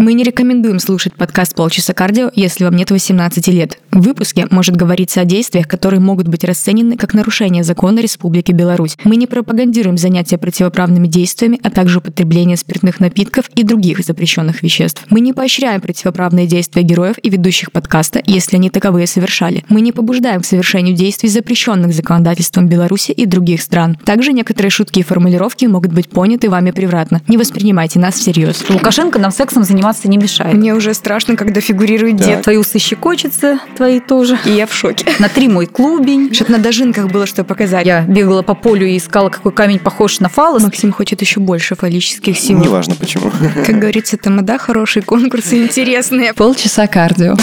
[0.00, 3.78] Мы не рекомендуем слушать подкаст «Полчаса кардио», если вам нет 18 лет.
[3.92, 8.96] В выпуске может говориться о действиях, которые могут быть расценены как нарушение закона Республики Беларусь.
[9.02, 15.04] Мы не пропагандируем занятия противоправными действиями, а также употребление спиртных напитков и других запрещенных веществ.
[15.10, 19.64] Мы не поощряем противоправные действия героев и ведущих подкаста, если они таковые совершали.
[19.68, 23.98] Мы не побуждаем к совершению действий, запрещенных законодательством Беларуси и других стран.
[24.04, 27.22] Также некоторые шутки и формулировки могут быть поняты вами превратно.
[27.26, 28.64] Не воспринимайте нас всерьез.
[28.68, 30.54] Лукашенко нам сексом заниматься не мешает.
[30.54, 32.24] Мне уже страшно, когда фигурирует да.
[32.24, 32.42] дед.
[32.42, 34.38] Твои усы щекочутся, твои тоже.
[34.44, 35.06] И я в шоке.
[35.20, 36.34] На три мой клубень.
[36.34, 37.86] Что-то на дожинках было что показать.
[37.86, 40.62] Я бегала по полю и искала, какой камень похож на фалос.
[40.62, 42.68] Максим хочет еще больше фаллических символов.
[42.68, 43.32] Неважно почему.
[43.64, 46.34] Как говорится, тамада хорошие конкурсы интересные.
[46.34, 47.36] Полчаса кардио.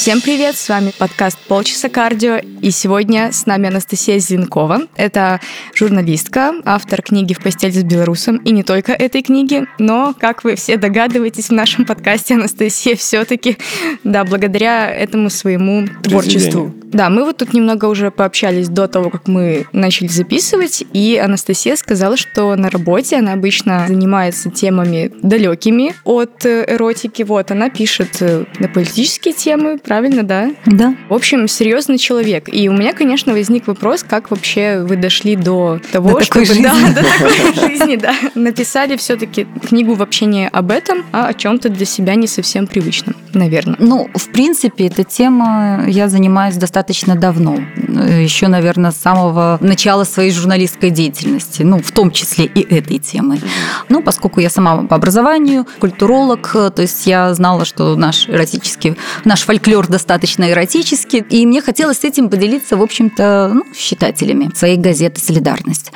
[0.00, 4.86] Всем привет, с вами подкаст «Полчаса кардио», и сегодня с нами Анастасия Зинкова.
[4.96, 5.42] Это
[5.74, 10.54] журналистка, автор книги «В постель с белорусом», и не только этой книги, но, как вы
[10.54, 13.58] все догадываетесь, в нашем подкасте Анастасия все таки
[14.02, 16.74] да, благодаря этому своему творчеству.
[16.92, 21.76] Да, мы вот тут немного уже пообщались до того, как мы начали записывать, и Анастасия
[21.76, 27.22] сказала, что на работе она обычно занимается темами далекими от э, эротики.
[27.22, 30.50] Вот, она пишет э, на политические темы, правильно, да?
[30.66, 30.96] Да.
[31.08, 32.48] В общем, серьезный человек.
[32.52, 36.62] И у меня, конечно, возник вопрос, как вообще вы дошли до того, до чтобы такой
[36.62, 41.68] да, до такой жизни, да, написали все-таки книгу вообще не об этом, а о чем-то
[41.68, 43.76] для себя не совсем привычном, наверное.
[43.78, 46.79] Ну, в принципе, эта тема я занимаюсь достаточно
[47.14, 52.98] давно, еще, наверное, с самого начала своей журналистской деятельности, ну, в том числе и этой
[52.98, 53.40] темы.
[53.88, 59.42] Ну, поскольку я сама по образованию культуролог, то есть я знала, что наш эротический, наш
[59.42, 64.76] фольклор достаточно эротический, и мне хотелось с этим поделиться, в общем-то, ну, с читателями своей
[64.76, 65.92] газеты «Солидарность».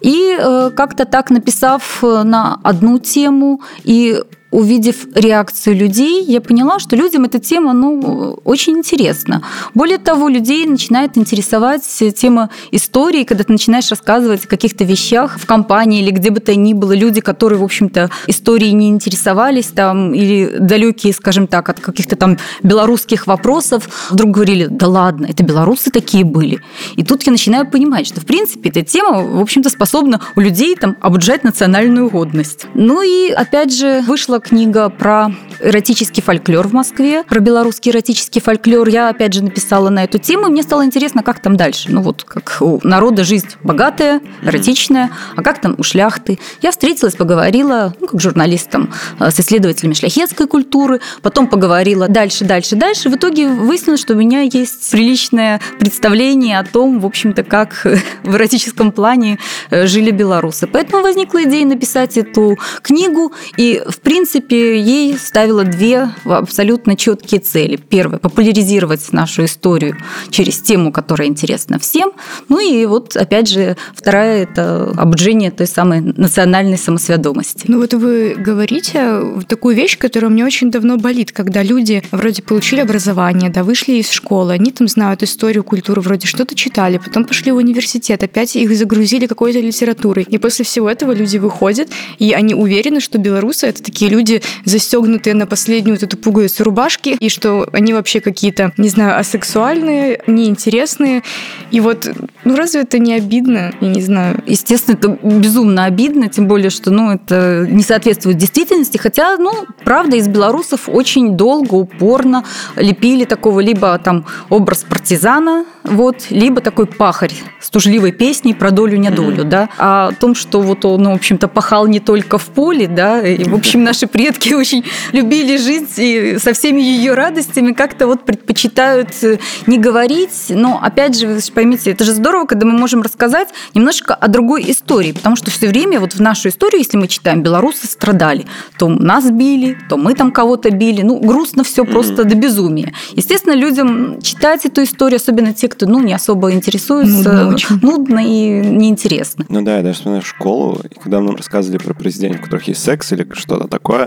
[0.00, 6.96] И э, как-то так написав на одну тему и увидев реакцию людей, я поняла, что
[6.96, 9.42] людям эта тема ну, очень интересна.
[9.74, 11.82] Более того, людей начинает интересовать
[12.16, 16.54] тема истории, когда ты начинаешь рассказывать о каких-то вещах в компании или где бы то
[16.54, 21.80] ни было, люди, которые, в общем-то, историей не интересовались там, или далекие, скажем так, от
[21.80, 26.60] каких-то там белорусских вопросов, вдруг говорили, да ладно, это белорусы такие были.
[26.96, 30.74] И тут я начинаю понимать, что, в принципе, эта тема, в общем-то, способна у людей
[30.74, 32.66] там обуджать национальную годность.
[32.74, 34.02] Ну и, опять же,
[34.38, 38.88] вышла книга про эротический фольклор в Москве, про белорусский эротический фольклор.
[38.88, 41.88] Я, опять же, написала на эту тему, и мне стало интересно, как там дальше.
[41.90, 46.38] Ну вот, как у народа жизнь богатая, эротичная, а как там у шляхты.
[46.62, 52.76] Я встретилась, поговорила, ну, как журналистом, э, с исследователями шляхетской культуры, потом поговорила дальше, дальше,
[52.76, 53.10] дальше.
[53.10, 57.86] В итоге выяснилось, что у меня есть приличное представление о том, в общем-то, как
[58.22, 59.38] в эротическом плане
[59.70, 60.66] э, жили белорусы.
[60.66, 67.40] Поэтому возникла идея написать эту книгу, и, в принципе, принципе, ей ставила две абсолютно четкие
[67.40, 67.76] цели.
[67.76, 69.96] Первое– популяризировать нашу историю
[70.28, 72.12] через тему, которая интересна всем.
[72.50, 77.64] Ну и вот, опять же, вторая– это обучение той самой национальной самосведомости.
[77.68, 82.80] Ну вот вы говорите такую вещь, которая мне очень давно болит, когда люди вроде получили
[82.80, 87.50] образование, да, вышли из школы, они там знают историю, культуру, вроде что-то читали, потом пошли
[87.50, 90.26] в университет, опять их загрузили какой-то литературой.
[90.28, 91.88] И после всего этого люди выходят,
[92.18, 96.64] и они уверены, что белорусы– это такие люди, люди, застегнутые на последнюю вот эту пуговицу
[96.64, 101.22] рубашки, и что они вообще какие-то, не знаю, асексуальные, неинтересные.
[101.70, 102.10] И вот,
[102.44, 103.72] ну разве это не обидно?
[103.80, 104.42] Я не знаю.
[104.46, 109.52] Естественно, это безумно обидно, тем более, что, ну, это не соответствует действительности, хотя, ну,
[109.84, 112.44] правда, из белорусов очень долго, упорно
[112.76, 119.44] лепили такого либо там образ партизана, вот, либо такой пахарь с тужливой песней про долю-недолю,
[119.44, 119.48] mm-hmm.
[119.48, 123.20] да, а о том, что вот он, в общем-то, пахал не только в поле, да,
[123.20, 128.24] и, в общем, наши предки очень любили жить и со всеми ее радостями как-то вот
[128.24, 133.02] предпочитают э, не говорить, но, опять же, вы поймите, это же здорово, когда мы можем
[133.02, 137.08] рассказать немножко о другой истории, потому что все время вот в нашу историю, если мы
[137.08, 138.46] читаем, белорусы страдали,
[138.78, 141.90] то нас били, то мы там кого-то били, ну, грустно все mm-hmm.
[141.90, 142.92] просто до безумия.
[143.12, 147.32] Естественно, людям читать эту историю, особенно те, кто ну, не особо интересуется.
[147.32, 147.80] Нудно, очень.
[147.82, 149.46] нудно и неинтересно.
[149.48, 152.82] Ну да, я даже вспоминаю школу, и когда нам рассказывали про президентов, у которых есть
[152.82, 153.97] секс или что-то такое,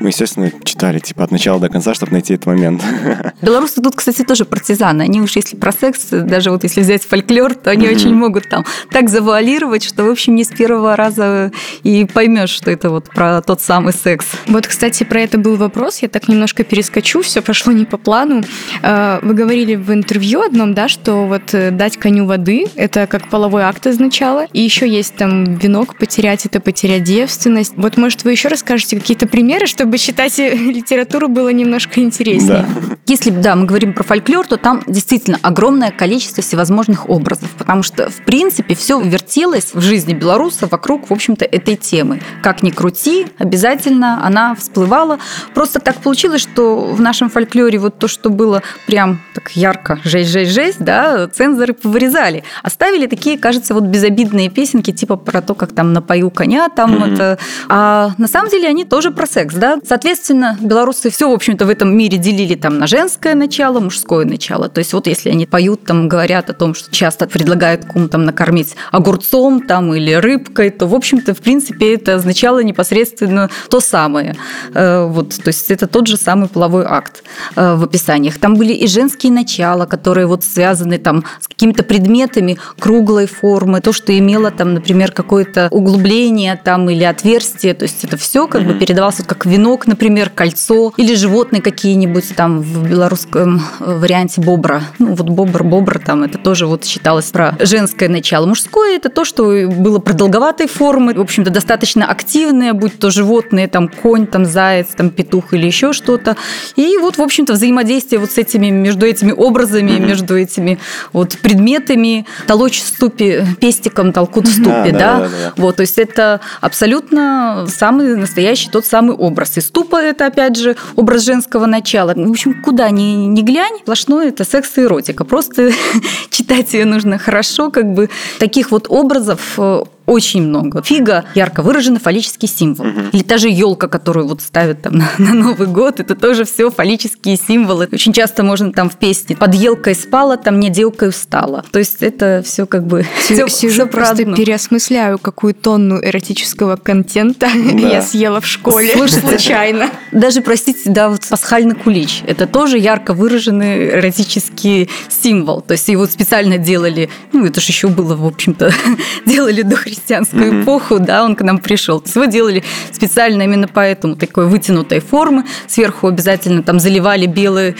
[0.00, 2.82] мы, естественно, читали, типа, от начала до конца, чтобы найти этот момент.
[3.42, 5.02] Белорусы тут, кстати, тоже партизаны.
[5.02, 7.94] Они уж если про секс, даже вот если взять фольклор, то они mm-hmm.
[7.94, 11.52] очень могут там так завуалировать, что, в общем, не с первого раза
[11.82, 14.26] и поймешь, что это вот про тот самый секс.
[14.46, 15.98] Вот, кстати, про это был вопрос.
[15.98, 18.42] Я так немножко перескочу, все пошло не по плану.
[18.82, 23.28] А, вы говорили в интервью одном, да, что вот э, дать коню воды– это как
[23.28, 24.46] половой акт изначало.
[24.52, 27.72] И еще есть там венок потерять– это потерять девственность.
[27.76, 32.66] Вот, может, вы еще расскажете какие-то примеры, чтобы читать литературу было немножко интереснее?
[32.66, 32.96] Да.
[33.06, 38.10] Если, да, мы говорим про фольклор, то там действительно огромное количество всевозможных образов, потому что,
[38.10, 42.20] в принципе, все вертелось в жизни белоруса вокруг, в общем-то, этой темы.
[42.42, 45.20] Как ни крути, обязательно она всплывала.
[45.54, 50.80] Просто так получилось, что в нашем фольклоре вот то, что было прям так ярко, жесть-жесть-жесть,
[50.80, 52.42] да, цензоры повырезали.
[52.64, 57.14] Оставили такие, кажется, вот безобидные песенки, типа про то, как там напою коня, там mm-hmm.
[57.14, 57.38] это...
[57.68, 59.78] А на самом деле они тоже про секс, да.
[59.84, 64.68] Соответственно, белорусы все, в общем-то, в этом мире делили там на женское начало, мужское начало.
[64.68, 68.24] То есть вот если они поют, там, говорят о том, что часто предлагают кому там
[68.24, 74.36] накормить огурцом там или рыбкой, то, в общем-то, в принципе, это означало непосредственно то самое.
[74.74, 77.22] Э, вот, то есть это тот же самый половой акт
[77.56, 78.38] э, в описаниях.
[78.38, 83.92] Там были и женские начала, которые вот связаны там с какими-то предметами круглой формы, то,
[83.92, 88.74] что имело там, например, какое-то углубление там или отверстие, то есть это все как бы
[88.74, 94.82] передавалось вот как венок, например, кольцо или животные какие-нибудь там в белорусском э, варианте бобра.
[94.98, 98.46] Ну вот бобр, бобр там это тоже вот считалось про женское начало.
[98.46, 103.88] Мужское это то, что было продолговатой формы, в общем-то достаточно активное, будь то животные, там
[103.88, 106.36] конь, там заяц, там петух или еще что-то.
[106.76, 110.06] И вот, в общем-то, взаимодействие вот с этими, между этими образами, mm-hmm.
[110.06, 110.78] между этими
[111.12, 115.18] вот предметами, толочь в ступе, пестиком толкут в ступе, да, да?
[115.18, 115.52] Да, да, да.
[115.56, 119.58] Вот, то есть это абсолютно самый настоящий тот самый образ.
[119.58, 122.14] И ступа это, опять же, образ женского начала.
[122.14, 125.24] В общем, куда ни, ни глянь, сплошное это секс и эротика.
[125.24, 125.70] Просто
[126.30, 130.82] читать ее нужно хорошо, как бы таких вот образов э, очень много.
[130.82, 132.86] Фига– ярко выраженный фаллический символ.
[132.86, 133.00] Угу.
[133.12, 136.70] Или та же елка, которую вот ставят там на, на Новый год, это тоже все
[136.70, 137.88] фаллические символы.
[137.92, 141.64] Очень часто можно там в песне «под елкой спала, там не делкой встала».
[141.70, 147.88] То есть это все как бы все, Сижу просто переосмысляю, какую тонну эротического контента да.
[147.88, 149.90] я съела в школе Слушайте, случайно.
[150.12, 155.60] Даже, простите, да, вот пасхальный кулич– это тоже ярко выраженный эротический символ.
[155.60, 158.72] То есть его специально делали, ну это же еще было, в общем-то,
[159.26, 160.62] делали до Христа христианскую mm-hmm.
[160.62, 162.02] эпоху, да, он к нам пришел.
[162.14, 162.62] Его делали
[162.92, 165.44] специально именно поэтому такой вытянутой формы.
[165.66, 167.76] Сверху обязательно там заливали белые...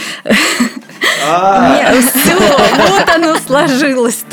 [1.26, 1.92] А.
[2.00, 4.24] Все, вот оно сложилось.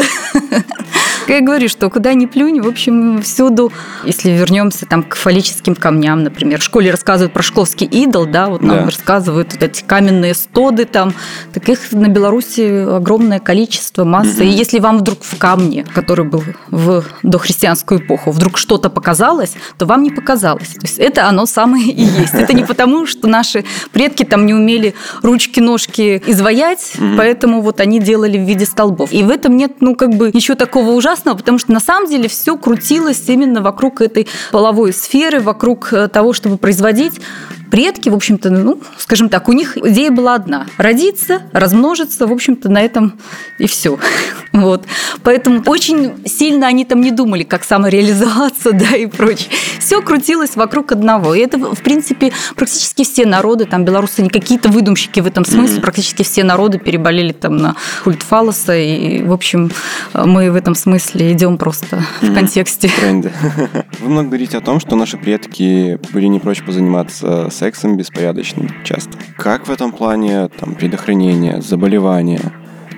[1.28, 3.72] Я говорю, что куда ни плюнь, в общем, всюду,
[4.04, 8.62] если вернемся там к фаллическим камням, например, в школе рассказывают про Шкловский идол, да, вот
[8.62, 8.86] нам да.
[8.86, 11.14] рассказывают вот эти каменные стоды там,
[11.54, 14.44] таких на Беларуси огромное количество, масса.
[14.44, 14.48] Mm-hmm.
[14.48, 19.86] И если вам вдруг в камне, который был в дохристианскую эпоху, вдруг что-то показалось, то
[19.86, 20.70] вам не показалось.
[20.70, 22.34] То есть это оно самое и есть.
[22.34, 27.18] Это не потому, что наши предки там не умели ручки-ножки изваять, mm-hmm.
[27.18, 29.12] поэтому вот они делали в виде столбов.
[29.12, 32.10] И в этом нет, ну, как бы ничего такого ужасного, ужасного, потому что на самом
[32.10, 37.22] деле все крутилось именно вокруг этой половой сферы, вокруг э, того, чтобы производить
[37.70, 42.70] предки, в общем-то, ну, скажем так, у них идея была одна– родиться, размножиться, в общем-то,
[42.70, 43.20] на этом
[43.60, 43.98] и все.
[44.56, 44.86] Вот.
[45.24, 49.50] Поэтому очень сильно они там не думали, как самореализоваться, да, и прочее.
[49.80, 51.36] Все крутилось вокруг одного.
[51.36, 55.82] И это, в принципе, практически все народы, там, белорусы не какие-то выдумщики в этом смысле,
[55.82, 57.76] практически все народы переболели там на
[58.06, 59.72] культ фалоса, и, в общем,
[60.14, 62.90] мы в этом смысле идем просто в контексте.
[62.98, 63.34] Тренды.
[64.06, 69.18] Вы много говорите о том, что наши предки были не прочь позаниматься сексом беспорядочным часто.
[69.36, 72.54] Как в этом плане там предохранение, заболевания?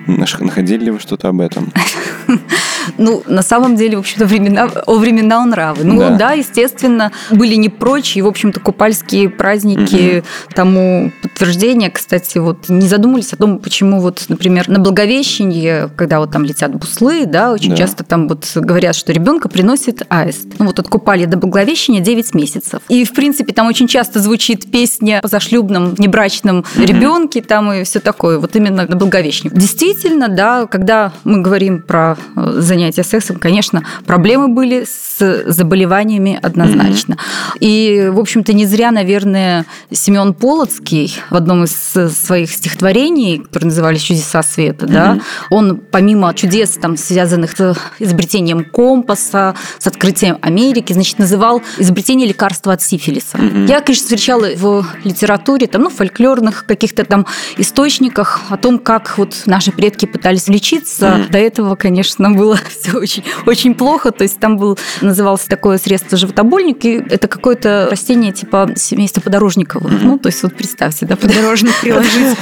[0.08, 1.72] Находили ли вы что-то об этом?
[2.96, 5.84] Ну, на самом деле, в общем-то, времена, о времена нравы.
[5.84, 6.10] Ну, да.
[6.10, 10.26] да, естественно, были не прочь, и, в общем-то, купальские праздники угу.
[10.54, 11.90] тому подтверждение.
[11.90, 16.74] Кстати, вот не задумывались о том, почему вот, например, на Благовещенье, когда вот там летят
[16.74, 17.76] буслы, да, очень да.
[17.76, 20.46] часто там вот говорят, что ребенка приносит аист.
[20.58, 22.80] Ну, вот откупали до Благовещения 9 месяцев.
[22.88, 26.82] И, в принципе, там очень часто звучит песня о зашлюбном, небрачном угу.
[26.82, 29.50] ребенке, там и все такое, вот именно на Благовещенье.
[29.54, 29.97] Действительно,
[30.28, 37.14] да, когда мы говорим про занятия занятия сексом, конечно, проблемы были с заболеваниями однозначно.
[37.14, 37.58] Mm-hmm.
[37.60, 44.02] И, в общем-то, не зря, наверное, Семен Полоцкий, в одном из своих стихотворений, которые назывались
[44.02, 44.92] «Чудеса света», mm-hmm.
[44.92, 52.28] да, он помимо чудес, там, связанных с изобретением компаса, с открытием Америки, значит, называл изобретение
[52.28, 53.38] лекарства от сифилиса.
[53.38, 53.68] Mm-hmm.
[53.68, 57.26] Я, конечно, встречала в литературе, там, ну, фольклорных каких-то там
[57.56, 61.26] источниках о том, как вот наши предки пытались лечиться.
[61.30, 64.10] До этого, конечно, было все очень, очень плохо.
[64.10, 69.92] То есть там был, назывался такое средство животобольник, и это какое-то растение типа семейства подорожниковых.
[69.92, 70.04] Mm-hmm.
[70.04, 72.36] Ну, то есть вот представьте, да, подорожник приложить.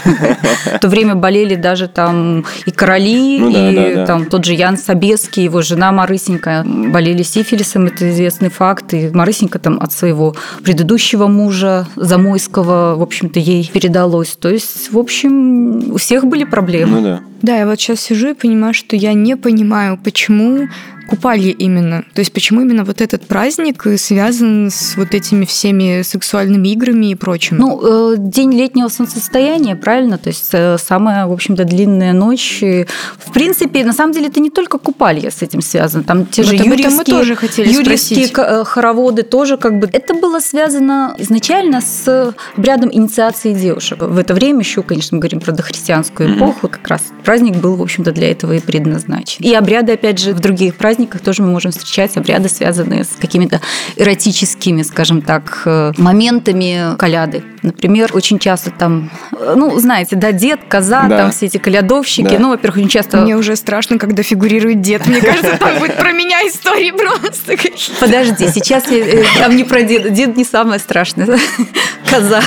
[0.74, 5.44] В то время болели даже там и короли, ну и там тот же Ян Собеский,
[5.44, 8.94] его жена Марысенька болели сифилисом, это известный факт.
[8.94, 14.36] И Марысенька там от своего предыдущего мужа Замойского, в общем-то, ей передалось.
[14.36, 17.00] То есть, в общем, у всех были проблемы.
[17.00, 17.20] Ну да.
[17.42, 20.68] Да, я вот сейчас сижу и понимаю, что я не понимаю, почему
[21.06, 22.04] купалье именно.
[22.14, 27.14] То есть почему именно вот этот праздник связан с вот этими всеми сексуальными играми и
[27.14, 27.56] прочим?
[27.56, 30.18] Ну, э, день летнего солнцестояния, правильно?
[30.18, 32.60] То есть э, самая, в общем-то, длинная ночь.
[32.60, 36.04] В принципе, на самом деле, это не только купалье с этим связано.
[36.04, 38.32] Там те вот же юрьевские, мы тоже хотели спросить.
[38.36, 39.88] Э, хороводы тоже как бы...
[39.92, 44.02] Это было связано изначально с обрядом инициации девушек.
[44.02, 47.82] В это время еще, конечно, мы говорим про дохристианскую эпоху, как раз праздник был, в
[47.82, 49.44] общем-то, для этого и предназначен.
[49.44, 53.60] И обряды, опять же, в других праздниках тоже мы можем встречать обряды, связанные с какими-то
[53.96, 57.42] эротическими, скажем так, э, моментами коляды.
[57.62, 61.18] Например, очень часто там, э, ну, знаете, да, дед, коза, да.
[61.18, 62.30] там все эти колядовщики.
[62.30, 62.38] Да.
[62.38, 63.16] Ну, во-первых, очень часто...
[63.16, 65.04] Мне уже страшно, когда фигурирует дед.
[65.08, 67.56] Мне кажется, там будет про меня истории просто.
[67.98, 70.10] Подожди, сейчас э, там не про деда.
[70.10, 71.26] Дед не самое страшное.
[72.08, 72.40] Коза.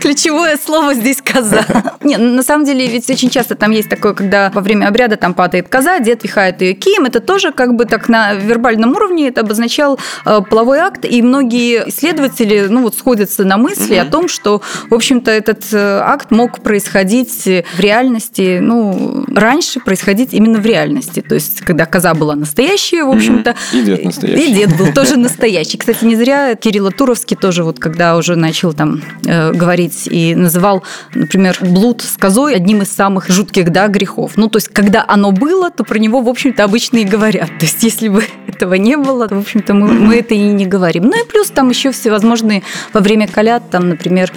[0.00, 1.64] Ключевое слово здесь коза.
[2.02, 5.34] Не, на самом деле ведь очень часто там есть такое, когда во время обряда там
[5.34, 7.04] падает коза, дед вихает ее кием.
[7.04, 11.04] Это тоже как бы так на вербальном уровне это обозначал э, половой акт.
[11.04, 16.00] И многие исследователи ну, вот сходятся на мысли о том, что, в общем-то, этот э,
[16.02, 21.20] акт мог происходить в реальности, ну, раньше происходить именно в реальности.
[21.20, 23.54] То есть, когда коза была настоящая, в общем-то.
[23.72, 24.50] И дед настоящий.
[24.50, 25.78] И дед был тоже настоящий.
[25.78, 30.34] Кстати, не зря Кирилл Туровский тоже вот когда уже начал там э, говорить говорить и
[30.34, 30.82] называл,
[31.14, 34.32] например, блуд с козой одним из самых жутких да, грехов.
[34.36, 37.48] Ну, то есть, когда оно было, то про него, в общем-то, обычно и говорят.
[37.58, 40.66] То есть, если бы этого не было, то, в общем-то, мы, мы это и не
[40.66, 41.04] говорим.
[41.04, 42.62] Ну и плюс там еще всевозможные
[42.92, 44.32] во время колят, там, например,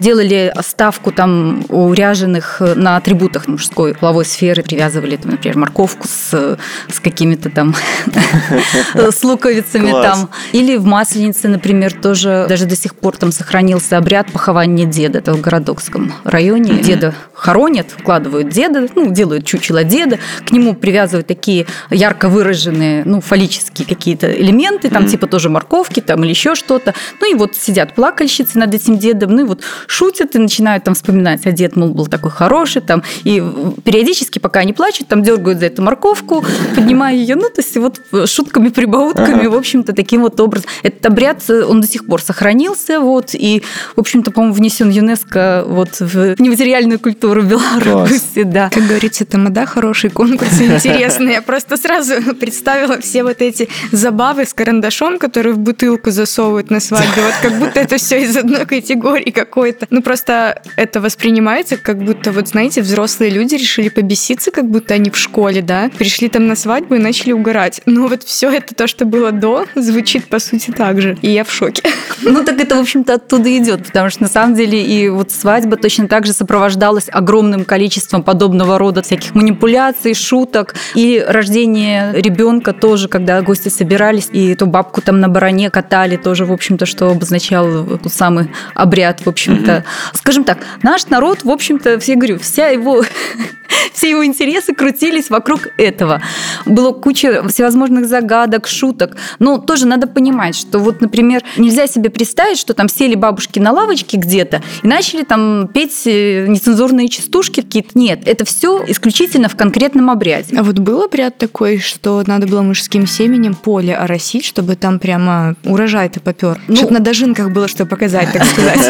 [0.00, 6.58] делали ставку там у ряженых на атрибутах мужской половой сферы, привязывали, там, например, морковку с,
[6.88, 7.74] с какими-то там
[8.94, 10.28] с луковицами там.
[10.52, 15.32] Или в Масленице, например, тоже даже до сих пор там сохранился обряд похования деда, это
[15.32, 16.72] в Городокском районе.
[16.72, 16.84] Mm-hmm.
[16.84, 23.20] Деда хоронят, вкладывают деда, ну, делают чучело деда, к нему привязывают такие ярко выраженные, ну,
[23.20, 25.08] фаллические какие-то элементы, там, mm-hmm.
[25.08, 26.94] типа тоже морковки там или еще что-то.
[27.20, 30.94] Ну, и вот сидят плакальщицы над этим дедом, ну, и вот шутят и начинают там
[30.94, 33.42] вспоминать, а дед, мол, был такой хороший, там, и
[33.84, 36.44] периодически, пока они плачут, там дергают за эту морковку,
[36.74, 40.68] поднимая ее, ну, то есть вот шутками, прибаутками, в общем-то, таким вот образом.
[40.82, 43.62] Этот обряд, он до сих пор сохранился, вот, и,
[43.96, 48.70] в общем-то, по-моему, внесен внесен ЮНЕСКО вот в нематериальную культуру Беларуси, да.
[48.70, 51.32] Как говорится, тамада хороший конкурс, интересный.
[51.32, 56.80] Я просто сразу представила все вот эти забавы с карандашом, которые в бутылку засовывают на
[56.80, 57.20] свадьбу.
[57.20, 59.86] Вот как будто это все из одной категории какой-то.
[59.90, 65.10] Ну просто это воспринимается как будто, вот знаете, взрослые люди решили побеситься, как будто они
[65.10, 67.80] в школе, да, пришли там на свадьбу и начали угорать.
[67.86, 71.16] Но вот все это то, что было до, звучит по сути так же.
[71.22, 71.82] И я в шоке.
[72.22, 75.30] Ну так это, в общем-то, оттуда идет, потому что на самом деле деле и вот
[75.30, 80.74] свадьба точно так же сопровождалась огромным количеством подобного рода всяких манипуляций, шуток.
[80.94, 86.44] И рождение ребенка тоже, когда гости собирались, и эту бабку там на бароне катали, тоже,
[86.44, 89.84] в общем-то, что обозначал тот самый обряд, в общем-то.
[90.14, 93.04] Скажем так, наш народ, в общем-то, все говорю, вся его
[93.92, 96.22] все его интересы крутились вокруг этого.
[96.66, 99.16] Было куча всевозможных загадок, шуток.
[99.38, 103.72] Но тоже надо понимать, что вот, например, нельзя себе представить, что там сели бабушки на
[103.72, 107.90] лавочке где-то и начали там петь э, нецензурные частушки какие-то.
[107.94, 110.56] Нет, это все исключительно в конкретном обряде.
[110.56, 115.54] А вот был обряд такой, что надо было мужским семенем поле оросить, чтобы там прямо
[115.64, 116.60] урожай-то попер?
[116.68, 118.80] Ну, чтобы на дожинках было что показать, так сказать.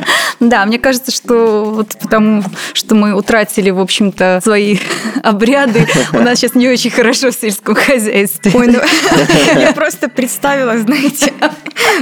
[0.38, 2.42] Да, мне кажется, что вот потому,
[2.74, 4.78] что мы утратили, в общем-то, свои
[5.22, 8.52] обряды, у нас сейчас не очень хорошо в сельском хозяйстве.
[8.54, 8.80] Ой, ну,
[9.60, 11.32] я просто представила, знаете,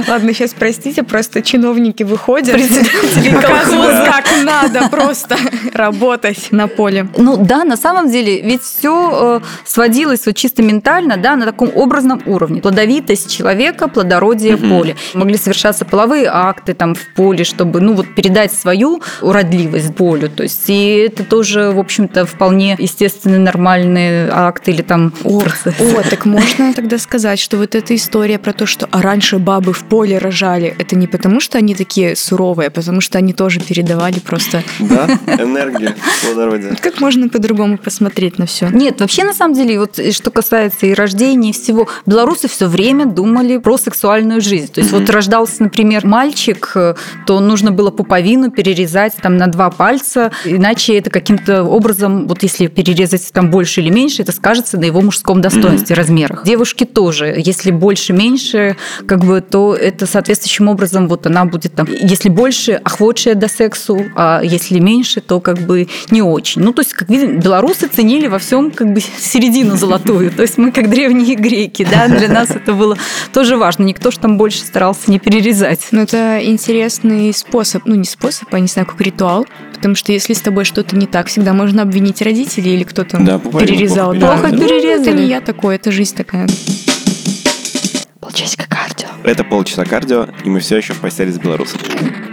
[0.07, 2.59] ладно, сейчас простите, просто чиновники выходят,
[3.07, 4.05] жителей колхоза.
[4.05, 5.37] Как надо просто
[5.73, 7.07] работать на поле.
[7.17, 11.71] Ну да, на самом деле, ведь все э, сводилось вот чисто ментально, да, на таком
[11.75, 12.61] образном уровне.
[12.61, 14.95] Плодовитость человека, плодородие поля.
[15.13, 20.29] Могли совершаться половые акты там в поле, чтобы, ну вот, передать свою уродливость полю.
[20.29, 25.73] То есть и это тоже, в общем-то, вполне естественный, нормальный акт или там о, процесс.
[25.79, 29.73] О, так можно тогда сказать, что вот эта история про то, что а раньше бабы
[29.73, 33.59] в поле рожали, это не потому, что они такие суровые, а потому что они тоже
[33.59, 34.63] передавали просто...
[34.79, 36.75] Да, энергия плодородия.
[36.81, 38.69] Как можно по-другому посмотреть на все?
[38.69, 43.05] Нет, вообще на самом деле, вот что касается и рождения, и всего, белорусы все время
[43.05, 44.71] думали про сексуальную жизнь.
[44.71, 46.73] То есть вот рождался, например, мальчик,
[47.25, 52.67] то нужно было пуповину перерезать там на два пальца, иначе это каким-то образом, вот если
[52.67, 56.43] перерезать там больше или меньше, это скажется на его мужском достоинстве, размерах.
[56.45, 62.29] Девушки тоже, если больше-меньше, как бы, то это соответствующим образом вот она будет там, если
[62.29, 66.61] больше, охвотшая до сексу, а если меньше, то как бы не очень.
[66.61, 70.31] Ну, то есть, как видим, белорусы ценили во всем как бы середину золотую.
[70.31, 72.95] То есть мы как древние греки, да, для нас это было
[73.33, 73.83] тоже важно.
[73.83, 75.87] Никто же там больше старался не перерезать.
[75.91, 80.33] Ну, это интересный способ, ну, не способ, а не знаю, как ритуал, потому что если
[80.33, 84.13] с тобой что-то не так, всегда можно обвинить родителей или кто-то да, перерезал.
[84.13, 84.97] Плохо, плохо перерезали.
[84.97, 86.47] Ну, это не я такой, это жизнь такая.
[88.25, 89.09] Полчасика кардио.
[89.23, 91.79] Это полчаса кардио, и мы все еще в постели с белорусом.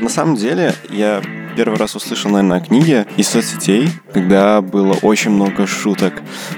[0.00, 1.20] На самом деле, я
[1.56, 6.14] первый раз услышал, наверное, о книге из соцсетей, когда было очень много шуток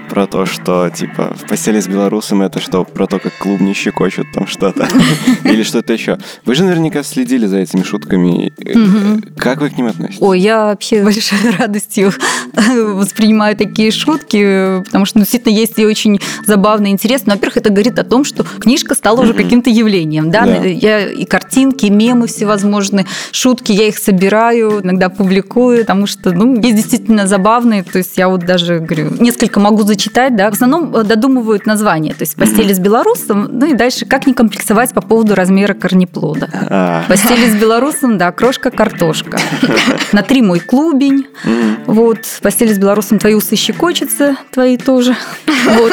[0.08, 4.26] про то, что, типа, в постели с белорусом это что, про то, как клубни щекочут
[4.32, 4.88] там что-то,
[5.44, 6.18] или что-то еще.
[6.44, 8.52] Вы же наверняка следили за этими шутками.
[9.36, 10.20] Как вы к ним относитесь?
[10.20, 12.12] Ой, я вообще большой радостью
[12.54, 17.34] воспринимаю такие шутки, потому что ну, действительно есть и очень забавно и интересно.
[17.34, 20.30] Во-первых, это говорит о том, что книжка стала уже каким-то явлением.
[20.30, 20.44] Да?
[20.44, 26.60] Я и картинки, и мемы всевозможные, шутки, я их собираю, иногда публикую, потому что, ну,
[26.60, 30.94] есть действительно забавные, то есть я вот даже, говорю, несколько могу зачитать, да, в основном
[30.94, 35.00] э, додумывают название, то есть постели с белорусом, ну и дальше как не комплексовать по
[35.00, 36.48] поводу размера корнеплода.
[36.52, 37.04] А.
[37.08, 39.38] Постели с белорусом, да, крошка-картошка.
[40.12, 41.26] На три мой клубень,
[41.86, 45.92] вот, постели с белорусом твои усы щекочутся, твои тоже, вот.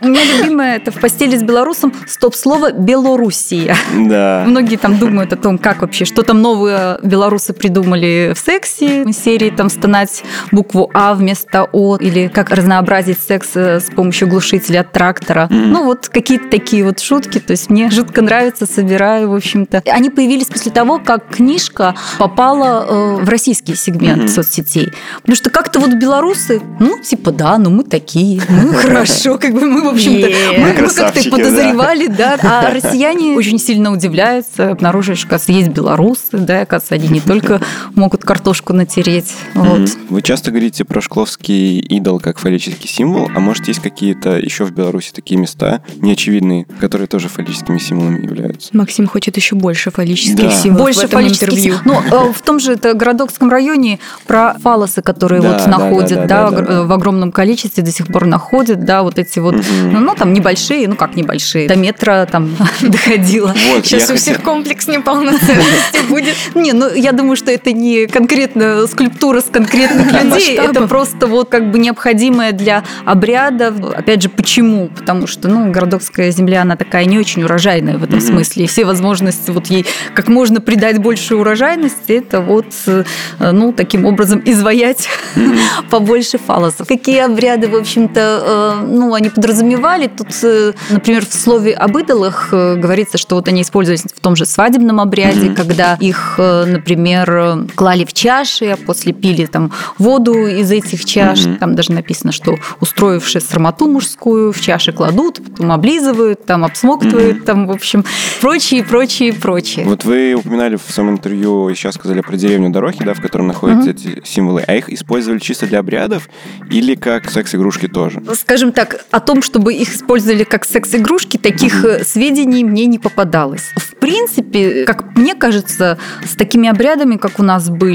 [0.00, 3.74] У меня любимое это в постели с белорусом стоп-слово Белоруссия.
[3.94, 4.44] Да.
[4.46, 9.50] Многие там думают о том, как вообще, что там новые белорусы придумали в сексе, серии
[9.50, 14.92] там стонать букву А вместо О, или как разнообразить секс э, с помощью глушителя от
[14.92, 15.48] трактора.
[15.50, 15.66] Mm.
[15.66, 17.38] Ну, вот какие-то такие вот шутки.
[17.38, 19.82] То есть мне жутко нравится, собираю, в общем-то.
[19.86, 24.28] Они появились после того, как книжка попала э, в российский сегмент mm-hmm.
[24.28, 24.92] соцсетей.
[25.20, 29.66] Потому что как-то вот белорусы, ну, типа, да, ну мы такие, ну хорошо, как бы
[29.66, 30.28] мы в общем-то,
[30.60, 32.38] мы, как-то подозревали, да.
[32.42, 37.60] А россияне очень сильно удивляются, обнаруживают, что, оказывается, есть белорусы, да, оказывается, они не только
[37.94, 39.34] могут картошку натереть.
[39.54, 39.90] Вот.
[40.08, 44.72] Вы часто говорите про шкловский идол как фаллический символ, а может, есть какие-то еще в
[44.72, 48.76] Беларуси такие места неочевидные, которые тоже фаллическими символами являются?
[48.76, 50.50] Максим хочет еще больше фаллических да.
[50.50, 51.78] символов больше в этом фаллических интервью.
[51.84, 56.50] Ну, э, в том же Городокском районе про фалосы, которые да, вот находят, да, да,
[56.50, 60.14] да, да, в огромном количестве до сих пор находят, да, вот эти вот ну, ну,
[60.14, 63.54] там небольшие, ну как небольшие, до метра там доходило.
[63.72, 66.34] Вот, Сейчас у всех комплекс неполноценности будет.
[66.54, 71.48] Не, ну я думаю, что это не конкретно скульптура с конкретных людей, это просто вот
[71.48, 73.74] как бы необходимое для обряда.
[73.96, 74.88] Опять же, почему?
[74.88, 78.64] Потому что, ну, городокская земля, она такая не очень урожайная в этом смысле.
[78.64, 83.04] И все возможности вот ей как можно придать больше урожайности, это вот, э,
[83.38, 85.08] ну, таким образом изваять
[85.90, 86.88] побольше фалосов.
[86.88, 90.08] Какие обряды, в общем-то, э, ну, они подразумевали.
[90.08, 94.46] Тут, э, например, в слове об идолах говорится, что вот они использовались в том же
[94.46, 101.04] свадебном обряде, когда их, например, клали в чаши, а после пили там воду из этих
[101.04, 101.40] чаш.
[101.40, 101.56] Mm-hmm.
[101.56, 107.44] Там даже написано, что устроившие срамоту мужскую в чаши кладут, потом облизывают, там обсмоктывают, mm-hmm.
[107.44, 108.04] там, в общем,
[108.40, 109.84] прочее, прочее, прочее.
[109.84, 113.90] Вот вы упоминали в своем интервью, сейчас сказали про деревню Дорохи, да, в котором находятся
[113.90, 114.20] mm-hmm.
[114.20, 116.28] эти символы, а их использовали чисто для обрядов
[116.70, 118.22] или как секс-игрушки тоже?
[118.34, 122.98] Скажем так, о том, что чтобы их использовали как секс-игрушки, таких mm сведений мне не
[122.98, 123.72] попадалось.
[123.76, 127.85] В принципе, как мне кажется, с такими обрядами, как у нас были,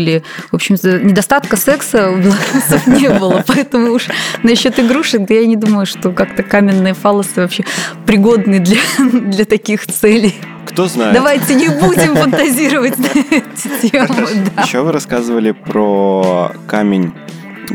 [0.51, 3.43] в общем, недостатка секса у белорусов не было.
[3.47, 4.07] Поэтому уж
[4.43, 7.63] насчет игрушек, да я не думаю, что как-то каменные фалосы вообще
[8.05, 10.35] пригодны для, для таких целей.
[10.65, 11.13] Кто знает.
[11.13, 14.27] Давайте не будем фантазировать на эти темы.
[14.63, 17.13] Еще вы рассказывали про камень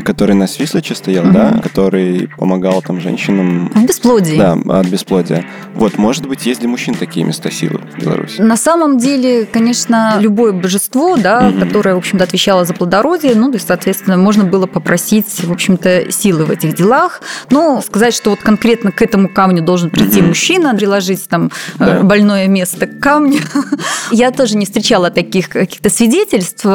[0.03, 1.33] Который на Свислоче стоял, Мгм.
[1.33, 1.59] да?
[1.63, 3.69] Который помогал там женщинам...
[3.73, 4.37] В бесплодии.
[4.37, 5.45] Да, от бесплодия.
[5.73, 8.41] Вот, может быть, есть для мужчин такие места силы в Беларуси?
[8.41, 11.59] На самом деле, конечно, любое божество, да, Мгм.
[11.61, 16.11] которое, в общем-то, отвечало за плодородие, ну, то есть, соответственно, можно было попросить, в общем-то,
[16.11, 17.21] силы в этих делах.
[17.49, 20.29] Но сказать, что вот конкретно к этому камню должен прийти Мгм.
[20.29, 21.99] мужчина, приложить там э, Да.
[22.03, 23.39] больное место к камню,
[24.11, 26.65] я тоже не встречала таких каких-то свидетельств.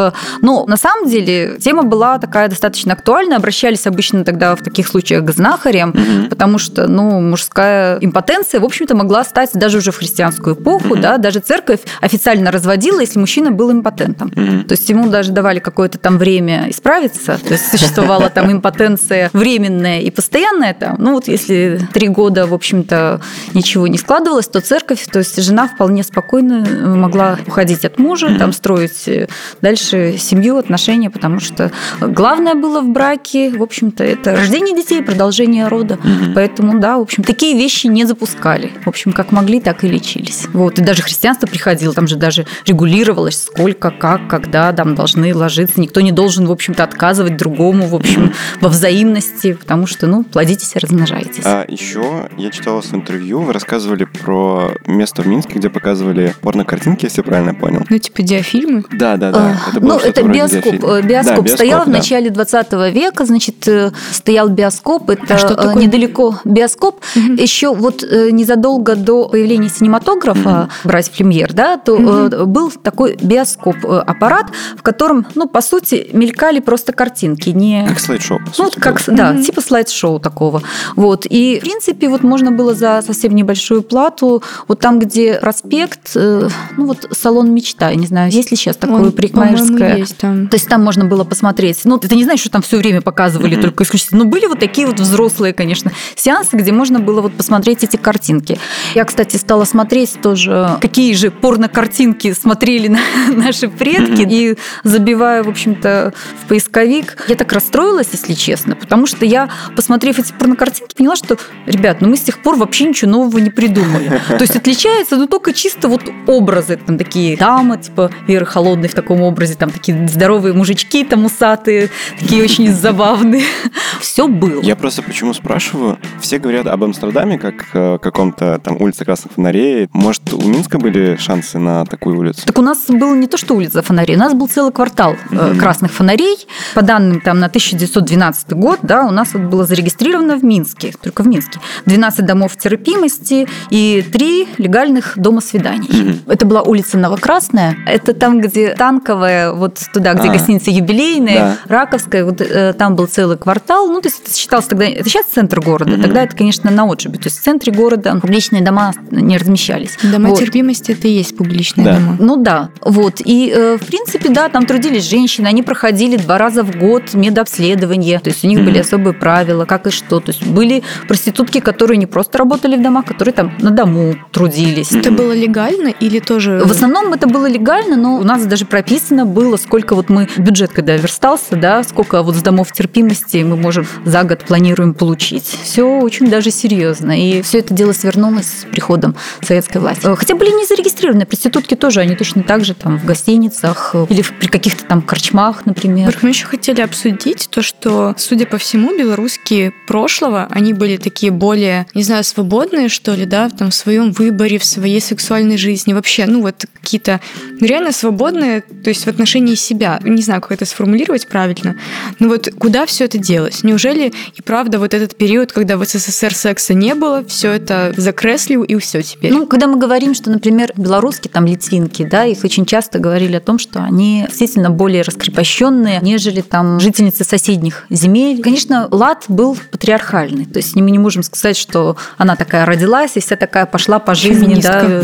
[0.41, 3.37] Но на самом деле тема была такая достаточно актуальна.
[3.37, 6.29] Обращались обычно тогда в таких случаях к знахарям, Мгм.
[6.31, 11.01] потому что, ну, мужская импотенция, в общем-то, могла стать даже уже в христианскую эпоху, Мгм.
[11.01, 14.33] да, даже церковь официально разводила, если мужчина был импотентом.
[14.35, 14.65] Мгм.
[14.65, 20.01] То есть ему даже давали какое-то там время исправиться, то есть существовала там импотенция временная
[20.01, 20.97] и постоянная там.
[20.99, 23.21] Ну вот если три года, в общем-то,
[23.55, 26.65] ничего не складывалось, то церковь, то есть жена вполне спокойно
[26.97, 29.29] могла уходить от мужа, там строить э,
[29.61, 31.71] дальше семью, отношения, потому что
[32.01, 35.99] главное было в браке, в общем-то, это рождение детей, продолжение рода.
[36.03, 36.35] Мгм.
[36.35, 38.73] Поэтому, да, в общем, такие вещи не запускали.
[38.85, 40.47] В общем, как могли, так и лечились.
[40.53, 40.79] Вот.
[40.79, 45.81] И даже христианство приходило, там же даже регулировалось, сколько, как, когда там должны ложиться.
[45.81, 50.75] Никто не должен, в общем-то, отказывать другому, в общем, во взаимности, потому что, ну, плодитесь
[50.75, 51.45] и размножайтесь.
[51.45, 56.35] А еще я читал вас в интервью, вы рассказывали про место в Минске, где показывали
[56.41, 57.85] порнокартинки, если я правильно понял.
[57.89, 58.85] Ну, типа диафильмы.
[58.93, 59.61] Да, да, да.
[59.75, 60.85] А, было ну, это биоскоп.
[60.85, 61.93] Э, Биоскоп Да, стоял в да.
[61.93, 65.11] начале 20 века, значит, э, стоял биоскоп.
[65.11, 65.75] Это А что э, такое?
[65.75, 67.01] недалеко биоскоп.
[67.17, 67.35] Мгм.
[67.37, 71.97] Еще вот э, незадолго до появления синематографа, брать премьер, да, то
[72.31, 78.01] э, был такой биоскоп аппарат, в котором, ну, по сути, мелькали просто картинки, не Как
[78.01, 79.17] слайд-шоу, по ну, сути, вот как, было.
[79.17, 79.43] да, Мгм.
[79.43, 80.63] типа слайд-шоу такого.
[80.97, 81.27] Вот.
[81.29, 86.49] И, в принципе, вот можно было за совсем небольшую плату, вот там, где проспект, э,
[86.77, 89.97] ну, вот салон «Мечта», я не знаю, есть ли сейчас такое Он, парикмахерское?
[89.97, 90.49] есть там.
[90.49, 91.81] То есть там можно было посмотреть.
[91.85, 93.63] Ну, это не значит, что там все время показывали Мгм.
[93.63, 94.25] только исключительно.
[94.25, 98.59] Но были вот такие вот взрослые, конечно, сеансы, где можно было вот посмотреть эти картинки.
[98.95, 102.99] Я, кстати, стала смотреть тоже, какие же порно-картинки смотрели на-
[103.35, 104.23] наши предки.
[104.23, 104.31] Мгм.
[104.31, 106.13] И забивая, в общем-то,
[106.45, 111.37] в поисковик, я так расстроилась, если честно, потому что я, посмотрев эти порнокартинки, поняла, что,
[111.67, 114.21] ребят, ну мы с тех пор вообще ничего нового не придумали.
[114.29, 118.95] То есть отличается, ну, только чисто вот образы, там такие дамы, типа Веры Холодной в
[118.95, 123.45] таком образе, там такие здоровые мужички там усатые, такие очень забавные.
[124.01, 124.61] Все было.
[124.63, 125.99] Я просто почему спрашиваю?
[126.21, 129.89] Все говорят об Амстердаме как э, каком-то там улице красных фонарей.
[129.93, 132.43] Может, у Минска были шансы на такую улицу?
[132.47, 135.55] Так у нас было не то, что улица фонарей, у нас был целый квартал э,
[135.59, 136.37] красных фонарей.
[136.75, 141.23] По данным там на 1912 год, да, у нас вот было зарегистрировано в Минске, только
[141.23, 146.21] в Минске, 12 домов терпимости и 3 легальных дома свиданий.
[146.27, 147.77] Это была улица Новокрасная.
[147.87, 150.33] Это там, где танковая, вот туда, где А.
[150.33, 151.57] гостиница юбилейная, Да.
[151.69, 152.45] Раковская, вот э,
[152.79, 153.89] там был целый квартал.
[153.89, 157.19] Ну, то есть это считалось тогда, это сейчас центр города, тогда это, конечно, на отшибе.
[157.19, 159.97] То есть в центре города публичные дома не размещались.
[160.03, 160.39] Дома Вот.
[160.39, 161.95] терпимости это и есть публичные Да.
[161.95, 162.17] дома.
[162.19, 163.21] Ну да, вот.
[163.25, 168.19] И, э, в принципе, да, там трудились женщины, они проходили два раза в год медобследование,
[168.21, 168.67] то есть у них Мгм.
[168.67, 170.21] были особые правила, как и что.
[170.21, 174.93] То есть были проститутки, которые не просто работали в домах, которые там на дому трудились.
[174.93, 176.63] Это было легально или тоже...
[176.65, 180.73] В основном это было легально, но у нас даже прописано было, сколько вот мы бюджет,
[180.73, 185.45] когда верстался, да, сколько вот домов терпимости мы можем за год планируем получить.
[185.45, 187.13] Все очень даже серьезно.
[187.19, 190.07] И все это дело свернулось с приходом советской власти.
[190.07, 194.07] Э, Хотя были не зарегистрированные проститутки тоже, они точно так же там в гостиницах э,
[194.09, 196.17] или при каких-то там корчмах, например.
[196.23, 201.87] Мы еще хотели обсудить то, что, судя по всему, белорусские прошлого, они были такие более,
[201.95, 205.93] не знаю, свободные, что ли, да, там, в своем выборе, в своей сексуальной жизни.
[205.93, 207.21] Вообще, ну вот какие-то
[207.61, 210.01] реально свободные, то есть в отношении себя.
[210.03, 211.77] Не знаю, как это сформулировать правильно.
[212.19, 213.63] Но вот куда все это делось?
[213.63, 218.63] Неужели и правда вот этот период, когда в СССР секса не было, все это закреслил
[218.63, 219.33] и все теперь?
[219.33, 223.41] Ну, когда мы говорим, что, например, белорусские, там, литвинки, да, их очень часто говорили о
[223.41, 228.43] том, что они действительно более раскрепощенные, нежели там жительницы соседних земель.
[228.43, 233.21] Конечно, лад был патриархальный, то есть мы не можем сказать, что она такая родилась и
[233.21, 235.03] вся такая пошла по жизни, да.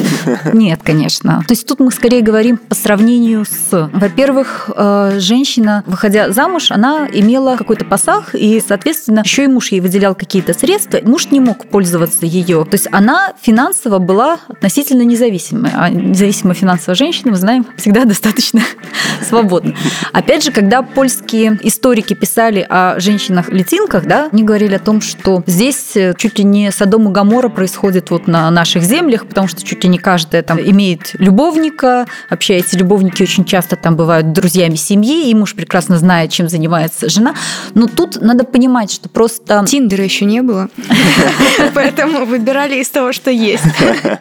[0.52, 1.44] Нет, конечно.
[1.46, 3.90] То есть тут мы скорее говорим по сравнению с...
[3.92, 9.80] Во-первых, э, женщина, выходя замуж, она имела какой-то посах, и, соответственно, еще и муж ей
[9.80, 11.00] выделял какие-то средства.
[11.02, 12.64] Муж не мог пользоваться ее.
[12.64, 15.70] То есть она финансово была относительно независимой.
[15.74, 18.62] А независимая финансовая женщина, мы знаем, всегда достаточно
[19.26, 19.74] свободна.
[20.12, 25.96] Опять же, когда польские историки писали о женщинах-литинках, да, они говорили о том, что здесь
[25.96, 29.82] э, чуть ли не Содом и Гамора происходит вот на наших землях, потому что чуть
[29.84, 35.28] ли не каждая там имеет любовника, вообще эти любовники очень часто там бывают друзьями семьи,
[35.30, 37.34] и муж прекрасно знает, чем занимается жена.
[37.74, 39.64] Но тут надо понимать, что просто...
[39.66, 40.68] Тиндера еще не было,
[41.74, 43.64] поэтому выбирали из того, что есть.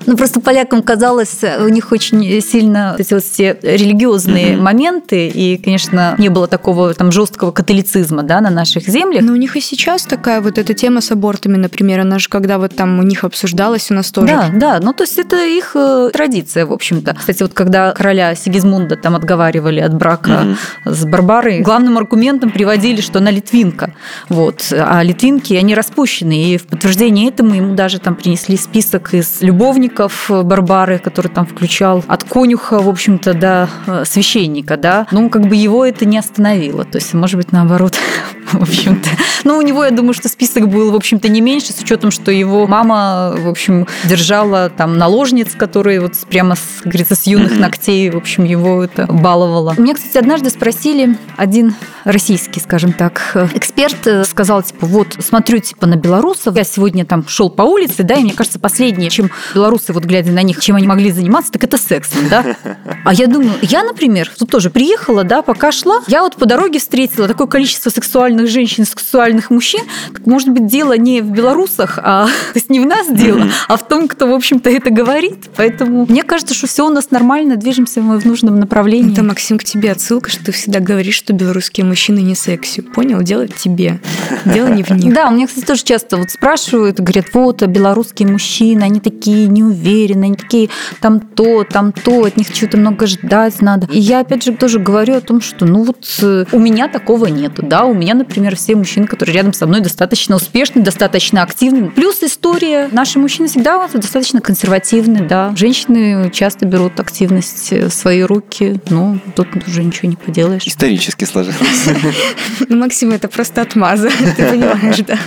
[0.05, 6.15] Ну, просто полякам казалось, у них очень сильно эти вот все религиозные моменты, и, конечно,
[6.17, 9.23] не было такого там жесткого католицизма, да, на наших землях.
[9.23, 12.57] Но у них и сейчас такая вот эта тема с абортами, например, она же когда
[12.57, 14.27] вот там у них обсуждалась, у нас тоже.
[14.27, 17.15] Да, да, ну то есть это их э, традиция, в общем-то.
[17.15, 23.19] Кстати, вот когда короля Сигизмунда там отговаривали от брака с Барбарой, главным аргументом приводили, что
[23.19, 23.93] она литвинка.
[24.29, 24.71] Вот.
[24.71, 26.53] А литвинки, они распущены.
[26.53, 32.03] И в подтверждение этому ему даже там принесли список из любовников Барбары, который там включал
[32.07, 35.07] от конюха, в общем-то, до э, священника, да.
[35.11, 36.85] Ну, как бы его это не остановило.
[36.85, 37.95] То есть, может быть, наоборот,
[38.51, 39.09] в общем-то.
[39.43, 42.31] Но у него, я думаю, что список был, в общем-то, не меньше, с учетом, что
[42.31, 48.09] его мама, в общем, держала там наложниц, которые вот прямо, с, говорится, с юных ногтей,
[48.09, 49.75] в общем, его это баловало.
[49.77, 55.95] Меня, кстати, однажды спросили, один российский, скажем так, эксперт сказал, типа, вот, смотрю, типа, на
[55.95, 60.03] белорусов, я сегодня там шел по улице, да, и мне кажется, последнее, чем белорусы, вот
[60.03, 62.55] глядя на них, чем они могли заниматься, так это сексом, да.
[63.03, 66.79] А я думаю, я, например, тут тоже приехала, да, пока шла, я вот по дороге
[66.79, 69.81] встретила такое количество сексуальных женщин, сексуальных мужчин,
[70.13, 73.77] так, может быть, дело не в белорусах, а то есть не в нас дело, а
[73.77, 75.49] в том, кто, в общем-то, это говорит.
[75.55, 79.13] Поэтому мне кажется, что все у нас нормально, движемся мы в нужном направлении.
[79.13, 82.81] Это, Максим, к тебе отсылка, что ты всегда говоришь, что белорусские мужчины не секси.
[82.81, 83.21] Понял?
[83.21, 83.99] Дело в тебе.
[84.45, 85.13] Дело не в них.
[85.13, 89.47] Да, у меня, кстати, тоже часто вот спрашивают, говорят, вот, а белорусские мужчины, они такие
[89.47, 90.69] неуверенные, они такие
[91.01, 93.87] там то, там то, от них что-то много ждать надо.
[93.91, 97.25] И я, опять же, тоже говорю о том, что, ну вот, э, у меня такого
[97.25, 101.91] нету, да, у меня, например, все мужчины, которые рядом со мной, достаточно успешны, достаточно активны.
[101.91, 102.87] Плюс история.
[102.91, 105.53] Наши мужчины всегда вот достаточно консервативны, да.
[105.57, 110.63] Женщины часто берут активность в свои руки, но тут уже ничего не поделаешь.
[110.65, 111.57] Исторически сложилось.
[112.69, 115.17] Ну, Максим, это просто отмаза, ты понимаешь, да.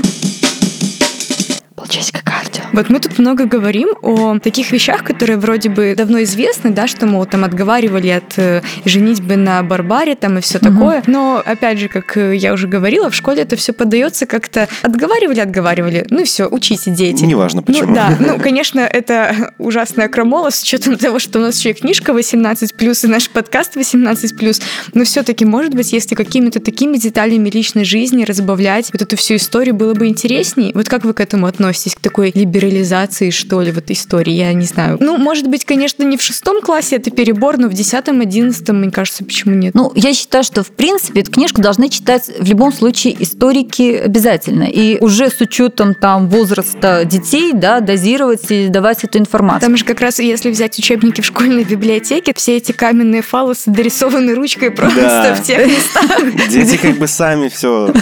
[1.91, 2.63] Полчасика кардио.
[2.73, 7.07] Вот мы тут много говорим о таких вещах, которые вроде бы давно известны, да, что,
[7.07, 10.73] мол, там отговаривали от э, женитьбы на Барбаре там и все Мгм.
[10.73, 11.03] такое.
[11.09, 15.41] Но, опять же, как э, я уже говорила, в школе это все подается как-то отговаривали,
[15.41, 16.07] отговаривали.
[16.11, 17.25] Ну и все, учите, дети.
[17.25, 17.89] Неважно почему.
[17.89, 21.73] Ну да, ну, конечно, это ужасная крамола с учетом того, что у нас еще и
[21.73, 24.63] книжка 18+, и наш подкаст 18+,
[24.95, 29.75] но все-таки, может быть, если какими-то такими деталями личной жизни разбавлять вот эту всю историю,
[29.75, 30.71] было бы интересней.
[30.73, 34.33] Вот как вы к этому относитесь, к такой либерализации, что ли, вот истории?
[34.33, 34.99] Я не знаю.
[35.01, 38.91] Ну, может быть, конечно, не в шестом классе это перебор, но в десятом, одиннадцатом, мне
[38.91, 39.75] кажется, почему нет?
[39.75, 44.65] Ну, я считаю, что, в принципе, эту книжку должны читать в любом случае историки обязательно.
[44.65, 49.61] И уже с учетом там возраста детей, да, дозировать и давать эту информацию.
[49.69, 54.35] Там же как раз, если взять учебники в школьной библиотеке, все эти каменные фалосы дорисованы
[54.35, 55.35] ручкой просто Да.
[55.35, 56.49] в тех местах.
[56.51, 57.93] Дети как бы сами все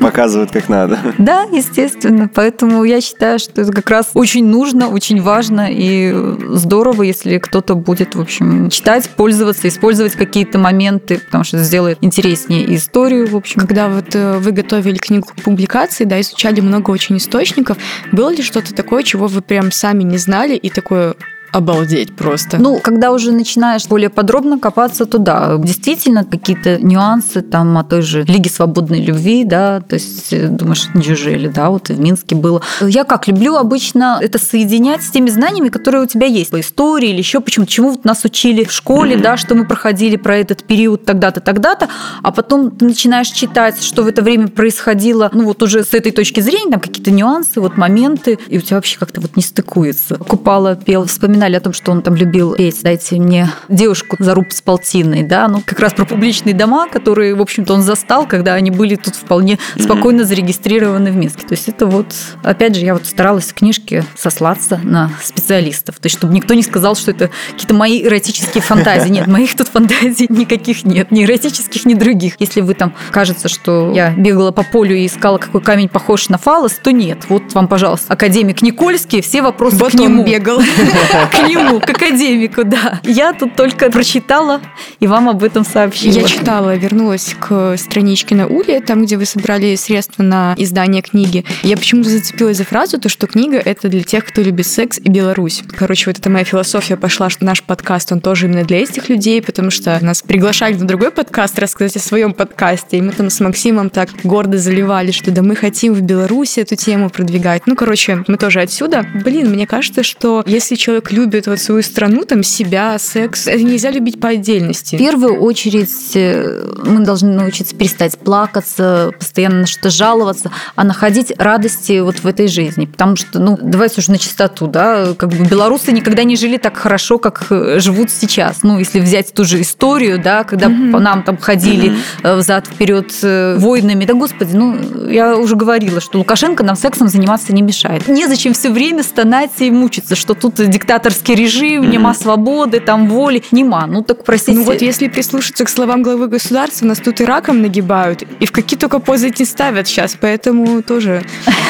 [0.00, 0.98] показывают как надо.
[1.18, 2.30] Да, естественно.
[2.32, 6.14] Поэтому я считаю, что это как раз очень нужно, очень важно и
[6.48, 11.98] здорово, если кто-то будет, в общем, читать, пользоваться, использовать какие-то моменты, потому что это сделает
[12.00, 13.60] интереснее историю, в общем.
[13.60, 17.78] Когда вот э, вы готовили книгу к публикации, да, изучали много очень источников,
[18.12, 21.14] было ли что-то такое, чего вы прям сами не знали и такое
[21.56, 22.58] обалдеть просто?
[22.58, 28.02] Ну, когда уже начинаешь более подробно копаться, то да, действительно какие-то нюансы там о той
[28.02, 32.36] же Лиге свободной любви, да, то есть э, думаешь, неужели, да, вот и в Минске
[32.36, 32.60] было.
[32.82, 37.08] Я как люблю обычно это соединять с теми знаниями, которые у тебя есть по истории
[37.08, 40.62] или еще почему чему вот нас учили в школе, да, что мы проходили про этот
[40.64, 41.88] период тогда-то, тогда-то,
[42.22, 46.12] а потом ты начинаешь читать, что в это время происходило, ну вот уже с этой
[46.12, 50.16] точки зрения, там какие-то нюансы, вот моменты, и у тебя вообще как-то вот не стыкуется.
[50.16, 51.06] Купала, пел,
[51.46, 55.22] вспоминали о том, что он там любил петь «Дайте мне девушку за руб с полтиной»,
[55.22, 58.96] да, ну как раз про публичные дома, которые, в общем-то, он застал, когда они были
[58.96, 61.46] тут вполне спокойно зарегистрированы в Минске.
[61.46, 66.06] То есть это вот, опять же, я вот старалась в книжке сослаться на специалистов, то
[66.06, 69.10] есть чтобы никто не сказал, что это какие-то мои эротические фантазии.
[69.10, 72.34] Нет, моих тут фантазий никаких нет, ни эротических, ни других.
[72.40, 76.38] Если вы там кажется, что я бегала по полю и искала, какой камень похож на
[76.38, 77.18] фалос, то нет.
[77.28, 80.24] Вот вам, пожалуйста, академик Никольский, все вопросы Вот к нему.
[80.24, 80.60] бегал.
[81.30, 83.00] К нему, к академику, да.
[83.02, 84.60] Я тут только прочитала
[85.00, 86.12] и вам об этом сообщила.
[86.12, 91.44] Я читала, вернулась к страничке на Уле, там, где вы собрали средства на издание книги.
[91.62, 95.08] Я почему-то зацепилась за фразу, то, что книга— это для тех, кто любит секс и
[95.08, 95.62] Беларусь.
[95.76, 99.42] Короче, вот эта моя философия пошла, что наш подкаст, он тоже именно для этих людей,
[99.42, 103.40] потому что нас приглашали на другой подкаст рассказать о своем подкасте, и мы там с
[103.40, 107.62] Максимом так гордо заливали, что да мы хотим в Беларуси эту тему продвигать.
[107.66, 109.06] Ну, короче, мы тоже отсюда.
[109.24, 113.46] Блин, мне кажется, что если человек любит вот свою страну, там себя, секс.
[113.46, 114.96] Это нельзя любить по отдельности.
[114.96, 121.32] В первую очередь э, мы должны научиться перестать плакаться, постоянно на что жаловаться, а находить
[121.38, 122.84] радости вот в этой жизни.
[122.84, 126.76] Потому что, ну, давайте уже на чистоту, да, как бы белорусы никогда не жили так
[126.76, 128.62] хорошо, как э, живут сейчас.
[128.62, 130.92] Ну, если взять ту же историю, да, когда mm-hmm.
[130.92, 132.36] по нам там ходили mm-hmm.
[132.36, 137.62] взад вперед войнами, да, господи, ну, я уже говорила, что Лукашенко нам сексом заниматься не
[137.62, 138.06] мешает.
[138.06, 140.58] Незачем все время стонать и мучиться, что тут
[141.06, 143.42] диктаторский режим, нема свободы, там воли.
[143.52, 143.86] Нема.
[143.86, 144.58] Ну так простите.
[144.58, 148.52] Ну вот если прислушаться к словам главы государства, нас тут и раком нагибают, и в
[148.52, 151.24] какие только позы не ставят сейчас, поэтому тоже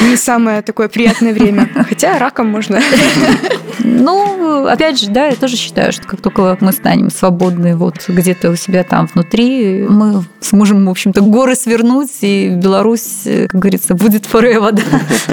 [0.09, 1.68] не самое такое приятное время.
[1.88, 2.81] Хотя раком можно.
[3.81, 8.51] Ну, опять же, да, я тоже считаю, что как только мы станем свободны вот где-то
[8.51, 14.25] у себя там внутри, мы сможем, в общем-то, горы свернуть, и Беларусь, как говорится, будет
[14.25, 14.83] forever, да.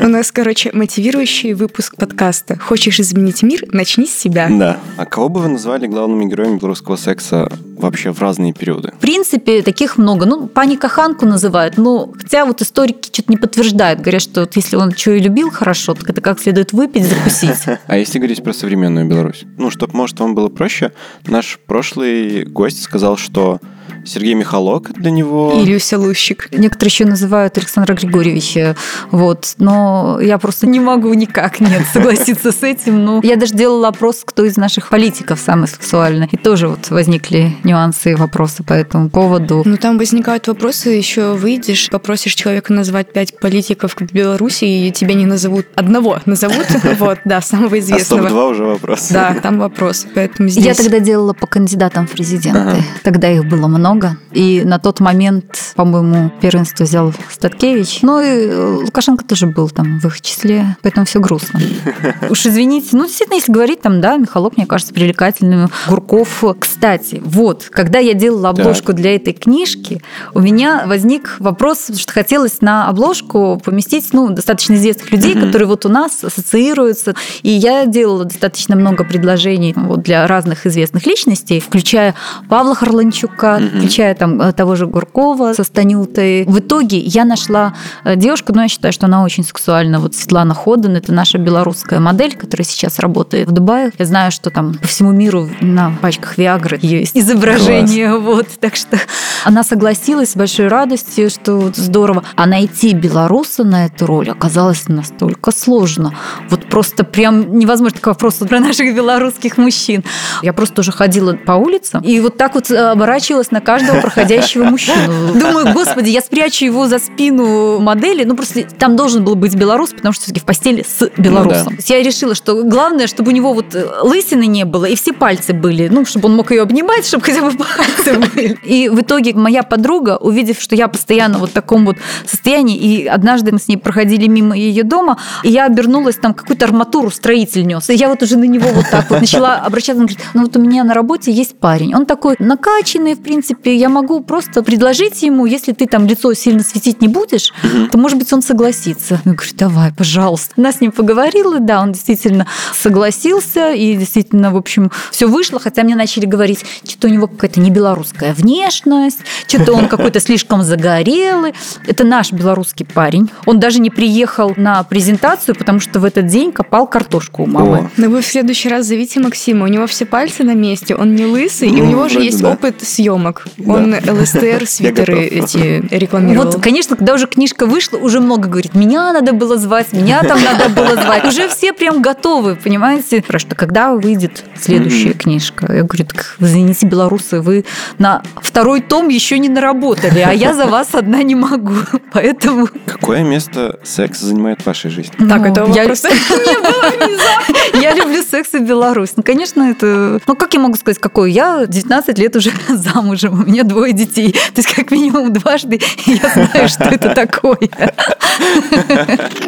[0.04, 2.58] У нас, короче, мотивирующий выпуск подкаста.
[2.60, 3.64] Хочешь изменить мир?
[3.72, 4.48] Начни с себя.
[4.50, 4.78] Да.
[4.98, 8.92] А кого бы вы назвали главными героями белорусского секса вообще в разные периоды?
[8.98, 10.26] В принципе, таких много.
[10.26, 14.02] Ну, пани Каханку называют, но хотя вот историки что-то не подтверждают.
[14.02, 17.54] Говорят, что вот если он что и любил хорошо, так это как следует выпить, закусить.
[17.88, 19.44] А если говорить про современную Беларусь?
[19.58, 20.92] Ну, чтобы, может, вам было проще,
[21.28, 23.60] наш прошлый гость сказал, что
[24.06, 25.54] Сергей Михалок для него.
[25.62, 26.50] И Люся Лущик.
[26.52, 28.76] Некоторые еще называют Александра Григорьевича.
[29.12, 29.56] Вот.
[29.58, 33.06] Но я просто не могу никак нет согласиться с этим.
[33.06, 36.28] Но я даже делала опрос, кто из наших политиков самый сексуальный.
[36.32, 39.64] И тоже вот возникли нюансы и вопросы по этому поводу.
[39.66, 45.14] Ну, там возникают вопросы, еще выйдешь, попросишь человека назвать пять политиков в Беларуси, и тебя
[45.14, 45.68] не назовут.
[45.76, 46.66] Одного назовут,
[47.00, 48.28] вот, да, самого известного.
[48.28, 49.10] А два уже вопрос.
[49.10, 50.06] Да, там вопрос.
[50.14, 50.66] Поэтому здесь...
[50.66, 52.84] Я тогда делала по кандидатам в президенты.
[53.04, 54.18] Тогда их было много много.
[54.32, 58.00] И на тот момент, по-моему, первенство взял Статкевич.
[58.02, 61.60] Ну и э, Лукашенко тоже был там в их числе, поэтому все грустно.
[62.30, 62.90] Уж извините.
[62.94, 65.70] Ну, действительно, если говорить там, да, Михалок, мне кажется, привлекательным.
[65.88, 66.44] Гурков.
[66.60, 68.96] Кстати, вот, когда я делала обложку так.
[68.98, 70.02] для этой книжки,
[70.34, 75.46] у меня возник вопрос, что хотелось на обложку поместить, ну, достаточно известных людей, mm-hmm.
[75.46, 77.14] которые вот у нас ассоциируются.
[77.44, 82.16] И я делала достаточно много предложений вот, для разных известных личностей, включая
[82.50, 86.46] Павла Харланчука, mm-hmm включая там э, того же Гуркова со Станютой.
[86.46, 90.00] В итоге я нашла э, девушку, ну, я считаю, что она очень сексуальна.
[90.00, 93.92] Вот Светлана Ходан, это наша белорусская модель, которая сейчас работает в Дубае.
[93.98, 98.10] Я знаю, что там по всему миру на пачках Виагры есть изображение.
[98.10, 98.24] Класс.
[98.24, 98.98] Вот, так что
[99.44, 102.24] она согласилась с большой радостью, что вот здорово.
[102.36, 106.16] А найти белоруса на эту роль оказалось настолько сложно.
[106.50, 107.98] Вот просто прям невозможно.
[107.98, 110.04] Такой вопрос про наших белорусских мужчин.
[110.42, 115.34] Я просто уже ходила по улице и вот так вот оборачивалась на каждого проходящего мужчину.
[115.34, 118.24] Думаю, господи, я спрячу его за спину модели.
[118.24, 121.68] Ну, просто там должен был быть белорус, потому что все-таки в постели с белорусом.
[121.72, 121.96] Ну, да.
[121.96, 125.54] Я решила, что главное, чтобы у него вот э, лысины не было, и все пальцы
[125.54, 125.88] были.
[125.88, 128.58] Ну, чтобы он мог ее обнимать, чтобы хотя бы пальцы были.
[128.64, 133.08] И в итоге моя подруга, увидев, что я постоянно вот в таком вот состоянии, и
[133.08, 137.66] однажды мы с ней проходили мимо ее дома, и я обернулась, там какую-то арматуру строитель
[137.66, 137.90] нес.
[137.90, 140.02] И я вот уже на него вот так вот начала обращаться.
[140.02, 141.96] Он говорит, ну вот у меня на работе есть парень.
[141.96, 146.34] Он такой накачанный, в принципе, принципе, я могу просто предложить ему, если ты там лицо
[146.34, 147.54] сильно светить не будешь,
[147.92, 149.22] то, может быть, он согласится.
[149.26, 150.54] Я говорю, давай, пожалуйста.
[150.58, 155.84] Она с ним поговорила, да, он действительно согласился, и действительно, в общем, все вышло, хотя
[155.84, 161.54] мне начали говорить, что-то у него какая-то не белорусская внешность, что-то он какой-то слишком загорелый.
[161.88, 163.30] Это наш белорусский парень.
[163.46, 167.90] Он даже не приехал на презентацию, потому что в этот день копал картошку у мамы.
[167.98, 171.26] Но вы в следующий раз зовите Максима, у него все пальцы на месте, он не
[171.26, 172.52] лысый, ну, и у него же есть да.
[172.52, 173.43] опыт съемок.
[173.66, 174.14] Он да.
[174.14, 176.46] ЛСТР свитеры эти рекламировал.
[176.46, 180.42] Вот, конечно, когда уже книжка вышла, уже много говорит, меня надо было звать, меня там
[180.44, 181.26] надо было звать.
[181.26, 183.22] Уже все прям готовы, понимаете?
[183.22, 185.74] Про что когда выйдет следующая книжка?
[185.74, 187.66] Я говорю, так, извините, белорусы, вы
[187.98, 191.74] на второй том еще не наработали, а я за вас одна не могу.
[192.14, 192.68] Поэтому...
[192.86, 195.14] Какое место секс занимает в вашей жизни?
[195.18, 196.04] Так, ну, это вопрос.
[197.74, 199.14] Я люблю секс и Беларусь.
[199.16, 200.20] Ну, конечно, это...
[200.26, 201.32] Ну, как я могу сказать, какой?
[201.32, 204.32] Я 19 лет уже замужем у меня двое детей.
[204.32, 207.58] То есть как минимум дважды я знаю, что это такое.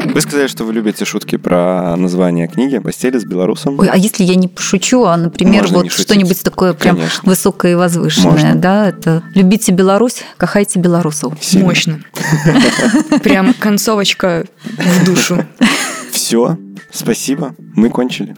[0.06, 3.80] Вы сказали, что вы любите шутки про название книги «Постели с белорусом».
[3.80, 7.22] Ой, а если я не пошучу, а, например, Можно вот что-нибудь такое прям Конечно.
[7.24, 8.56] высокое и возвышенное, Можно.
[8.56, 11.34] да, это «Любите Беларусь, кахайте белорусов».
[11.42, 11.66] Сильно.
[11.66, 12.00] Мощно.
[13.24, 15.46] Прям концовочка в душу.
[16.12, 16.58] Все,
[16.92, 18.36] спасибо, мы кончили.